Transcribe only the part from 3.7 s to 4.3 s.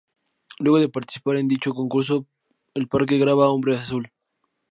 azul.